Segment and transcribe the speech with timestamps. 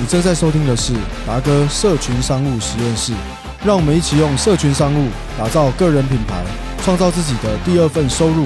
[0.00, 0.94] 你正在收听的是
[1.26, 3.12] 达哥社群商务实验室，
[3.66, 6.46] 让我们一起用社群商务打造个人品牌，
[6.84, 8.44] 创造自己的第二份收入。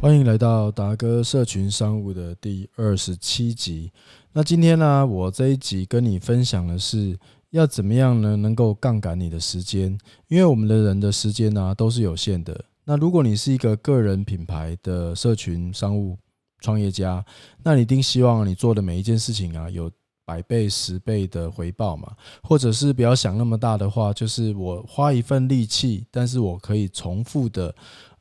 [0.00, 3.90] 欢迎来到达哥社群商务的第二十七集。
[4.32, 7.18] 那今天呢，我这一集跟你分享的是
[7.50, 9.98] 要怎么样呢，能够杠杆你的时间，
[10.28, 12.64] 因为我们的人的时间呢都是有限的。
[12.84, 16.16] 那如果你是一个个人品牌的社群商务，
[16.60, 17.24] 创业家，
[17.62, 19.90] 那你一定希望你做的每一件事情啊，有
[20.24, 22.12] 百倍、十倍的回报嘛？
[22.42, 27.74] 或者是不要想那么大的话，就是我花一份力气，但是我可以重复的，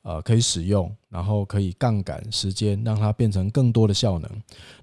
[0.03, 4.31] 呃，可以使用，然后可以杠杆时间，让它变成更多的效能。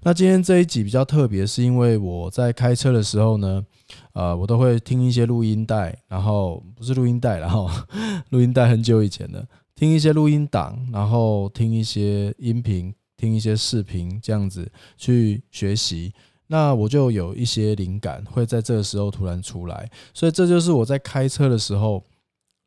[0.03, 3.65] 那今天这一集比较特别，是因为我在开车的时候呢，
[4.13, 7.67] 呃，我都会听一些录音带，然后不是录音带，然 后
[8.29, 12.93] 录音带很久以前的，听一些录音档，然后听一些音频。
[13.25, 16.13] 听一些视频，这样子去学习，
[16.45, 22.03] 那我就有一些灵感会在这个时候突然出来，所以这就是我在开车的时候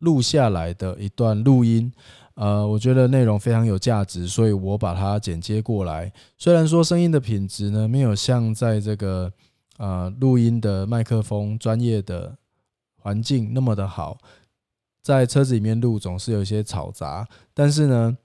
[0.00, 1.92] 录下来的一段录音。
[2.34, 6.12] 呃，我觉得内容非常有价值，所以我把它剪接过来。
[6.36, 9.32] 虽然说声音的品质呢没有像在这个
[9.76, 12.36] 呃录音的麦克风专业的
[12.96, 14.18] 环境那么的好，
[15.02, 18.18] 在车子里面录总是有一些嘈杂，但是呢。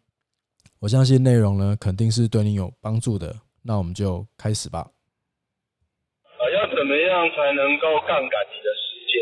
[0.84, 3.32] 我相信内容呢肯定是对你有帮助的，
[3.64, 4.84] 那我们就开始吧。
[6.36, 9.16] 啊，要怎么样才能够杠杆你的时间？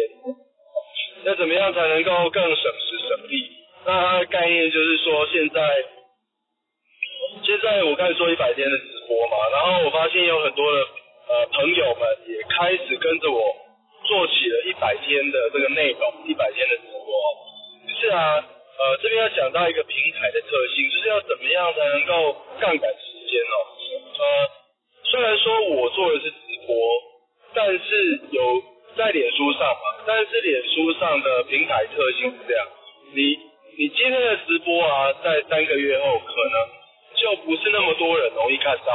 [1.22, 3.46] 要怎么样才能够更省时省力？
[3.86, 5.62] 那它的概念就是说，现在
[7.46, 10.78] 现在我开始做一百天的直播嘛，然后我发现有很多的
[11.30, 13.38] 呃朋友们也开始跟着我
[14.10, 17.14] 做起了一百天的这个内容，一百天的直播。
[18.02, 18.50] 是啊。
[18.82, 23.56] 呃，这边要讲到一个平台的特性，就是要怎么样才能够杠杆时间哦。
[24.18, 24.50] 呃，
[25.06, 26.76] 虽然说我做的是直播，
[27.54, 28.64] 但是有
[28.98, 32.68] 在脸书上嘛，但是脸书上的平台特性是这样，
[33.14, 33.38] 你
[33.78, 36.70] 你今天的直播啊，在三个月后可能
[37.22, 38.94] 就不是那么多人容易看到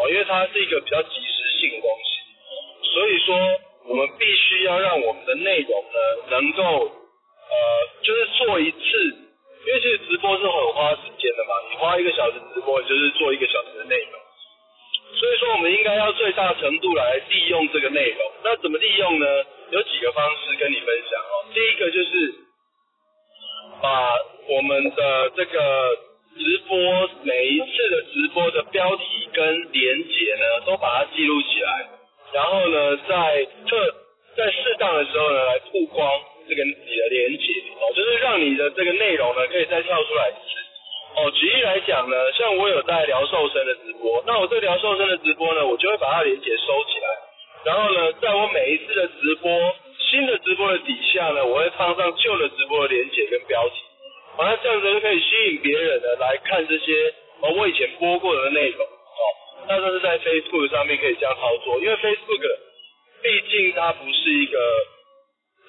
[0.00, 3.36] 哦，因为它是一个比较即时性的东西，所以说
[3.84, 9.25] 我们必须要让我们的内容呢，能够呃，就是做一次。
[9.66, 14.12] 因为其实直播是很花时间的嘛，你花一个小时直播，就是做一个小时的内容，
[15.18, 18.32] 所以说我们应该要最大程度来利用这个内容。
[18.44, 19.26] 那怎么利用呢？
[19.70, 21.34] 有几个方式跟你分享哦。
[21.52, 22.34] 第一个就是
[23.82, 24.14] 把
[24.46, 25.98] 我们的这个
[26.36, 31.88] 直播每一次的直播的标题跟连结呢，都把它记录起来，
[32.32, 33.94] 然后呢，在特
[34.36, 36.20] 在适当的时候呢，来曝光。
[38.70, 41.30] 这个内容呢，可以再跳出来一次哦。
[41.30, 47.08] 举例来讲呢，像我有在聊瘦身的直播，那我这聊瘦身的直播呢，我就会把它连接收起来，
[47.64, 49.74] 然后呢，在我每一次的直播
[50.10, 53.74] 新的直播的底下呢，我会放上旧的直播的连接跟标题，
[54.38, 59.22] 完了这样子就可以吸引别人呢来看这些哦我以前播过的内容哦。
[59.68, 62.58] 那这是在 Facebook 上面可以这样操作，因为 Facebook
[63.22, 64.58] 毕竟它不是一个。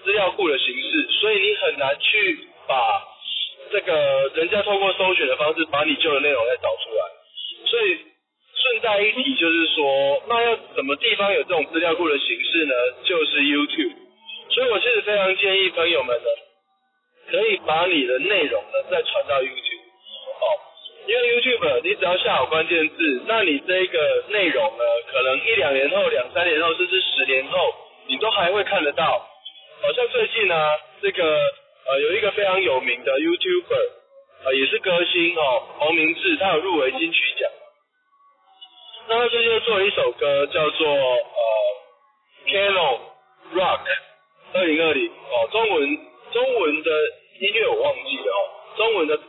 [0.06, 3.04] 资料库的形式，所以你很难去把
[3.72, 7.04] 这个人家透过搜寻的方式把你旧的内容再找出来。
[7.66, 7.98] 所以
[8.56, 12.74] 顺带一提就是说，那要什么地方有这种资料库的形式呢？
[13.04, 13.96] 就是 YouTube。
[14.50, 16.30] 所以我其实非常建议朋友们呢，
[17.30, 19.86] 可以把你的内容呢再传到 YouTube。
[20.40, 20.46] 哦，
[21.08, 27.74] 因为 YouTube 你只要下好关键字，那你这个内容呢，可能一两年后、两三年后，甚至十年后，
[28.08, 29.28] 你都还会看得到。
[29.82, 30.56] 好像最近呢，
[31.02, 31.40] 这个
[31.90, 33.90] 呃有一个非常有名的 YouTuber，
[34.46, 37.50] 呃也是歌星哦，黄明志，他有入围金曲奖。
[39.10, 41.48] 那他最近做了一首歌，叫做呃
[42.48, 43.00] Canon
[43.56, 43.82] Rock
[44.54, 45.98] 二零二零哦，中文
[46.34, 46.92] 中文的
[47.40, 48.40] 音乐我忘记了哦，
[48.76, 49.20] 中文的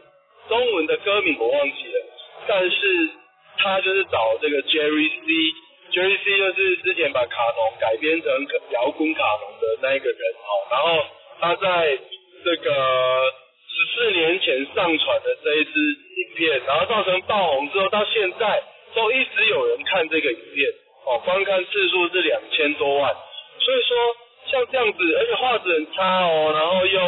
[0.49, 2.07] 中文的歌名我忘记了，
[2.49, 3.11] 但是
[3.59, 5.55] 他就是找这个 Jerry C。
[5.91, 11.07] Jerry C 就是之前把卡农改编成摇滚卡农的那一个人哦，然后
[11.41, 11.99] 他在
[12.45, 13.33] 这个
[13.69, 18.63] 十四年前上传的这一支影片，然后造成爆红之后，到现在
[18.95, 20.69] 都一直有人看这个影片
[21.07, 23.15] 哦，观看次数是两千多万，
[23.61, 23.97] 所以说
[24.51, 27.01] 像这样子，而且画质很差哦，然后又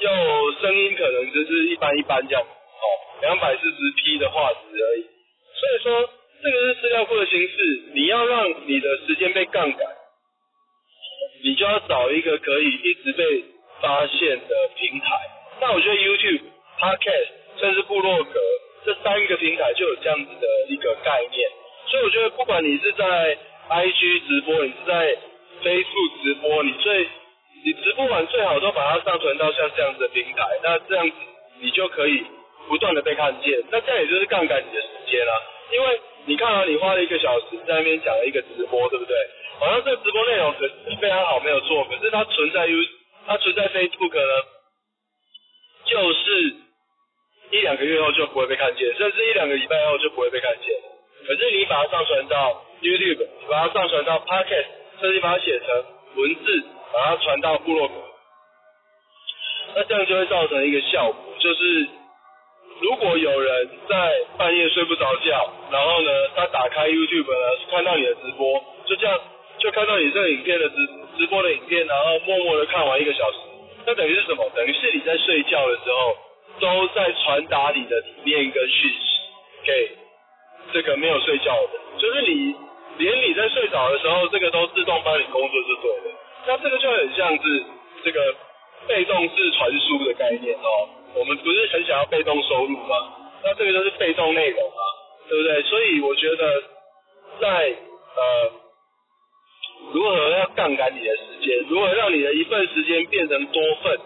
[0.00, 2.84] 又声音可能就是一般一般这样哦，
[3.22, 6.10] 两百四十 P 的画质而已，所以说。
[6.42, 9.88] 这个是资料库的形式，你要让你的时间被杠杆，
[11.42, 13.44] 你就要找一个可以一直被
[13.84, 15.06] 发现的平台。
[15.60, 16.40] 那我觉得 YouTube、
[16.80, 17.28] Podcast
[17.60, 18.40] 甚至部落格
[18.86, 21.50] 这三个平台就有这样子的一个概念。
[21.86, 23.36] 所以我觉得不管你是在
[23.68, 25.16] IG 直播，你是在
[25.62, 27.06] Facebook 直播，你最
[27.64, 31.16] 你直播完最好都把它上传到像这样子的平台，那这样子
[31.60, 32.24] 你就可以
[32.68, 35.32] 不断的被看见，那这样也就是杠杆你的时间啦。
[35.72, 39.14] 因为你看啊，你花了一个小时在那边讲了一个直播，对不对？
[39.60, 41.84] 好像这个直播内容可是非常好，没有错。
[41.84, 42.76] 可是它存在 U，
[43.26, 44.42] 它存在 Facebook 呢，
[45.86, 46.54] 就是
[47.50, 50.74] 一两个月后就不会被看见，甚至一两个礼拜后就不会被看见。
[51.26, 54.66] 可是你把它上传到 YouTube，把它上传到 Podcast，
[55.00, 55.84] 甚至把它写成
[56.16, 57.94] 文字，把它传到部落格，
[59.74, 61.88] 那这样就会造成一个效果，就是
[62.80, 69.18] 如果有人在半夜睡不着觉，然后呢，他打开 YouTube 呢，看到你的直播，就这样
[69.64, 70.76] 就看到你这个影片的直
[71.16, 73.38] 直播的影片，然后默默的看完一个小时，
[73.86, 74.44] 那等于是什么？
[74.54, 76.14] 等于是你在睡觉的时候
[76.60, 78.98] 都在传达你的理念跟讯息
[79.64, 79.90] 给
[80.74, 82.54] 这个没有睡觉的，就是你
[82.98, 86.14] 连你在睡着的时候，这个都自动帮你工作就对了。
[86.46, 87.64] 那这个就很像是
[88.04, 88.34] 这个
[88.86, 90.68] 被动式传输的概念哦。
[91.14, 92.96] 我们不是很想要被动收入吗？
[93.42, 94.82] 那这个就是被动内容嘛，
[95.26, 95.62] 对不对？
[95.62, 96.62] 所以我觉得
[97.40, 97.48] 在
[98.16, 98.52] 呃
[100.56, 103.98] 杠杆你的时间，如何让你的一份时间变成多份，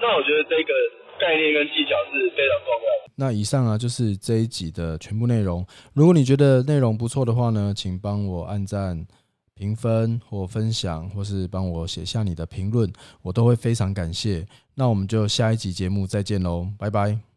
[0.00, 0.72] 那我觉得这个
[1.18, 3.12] 概念跟技巧是非常重要的。
[3.16, 5.64] 那以上啊就是这一集的全部内容。
[5.94, 9.06] 如果你觉得内容不错的话呢，请帮我按赞、
[9.54, 12.92] 评分或分享，或是帮我写下你的评论，
[13.22, 14.44] 我都会非常感谢。
[14.74, 17.35] 那我们就下一集节目再见喽，拜拜。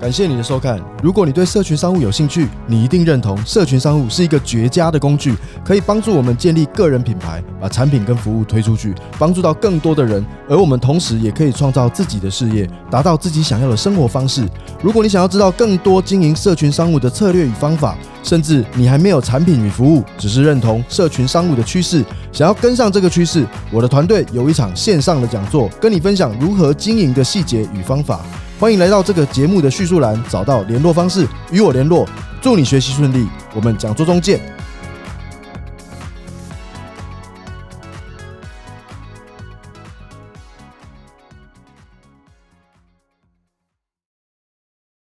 [0.00, 0.80] 感谢你的收看。
[1.02, 5.34] 如果你对社群商务有兴趣，你一定认同社群商务是一个绝佳的工具，
[5.64, 10.24] 可以帮助我们建立个人品牌，把产品跟服务推出去，帮助到更多的人。
[10.48, 14.48] 而我们同时也可以创造自己的事业，达到自己想要的生活方式。
[14.80, 28.20] 如果你想要知道更多经营社群商务的策略与方法，甚至你还没有产品与服务，只是认同社群商务的趋势，想要跟上这个趋势，我的团队有一场线上的讲座，跟你分享如何经营的细节与方法。
[28.58, 32.04] 欢迎来到这个节目的叙述栏，找到联络方式与我联络。
[32.42, 34.57] 祝你学习顺利，我们讲座中见。